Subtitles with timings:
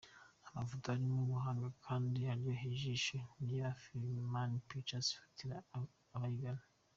[0.49, 5.57] Amafoto arimo ubuhanga kandi aryoheye ijisho, niyo Afrifame Pictures ifatira
[6.17, 6.63] abayigana.